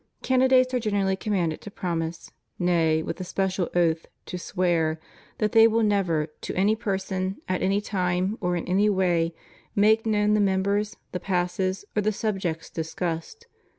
[0.23, 4.99] Candidates are generally commanded to promise— nay, with a special oath, to swear—
[5.37, 9.35] that they will never, to any person, at any time or in any way,
[9.75, 13.45] make known the members, the passes, or the subjects dis cussed.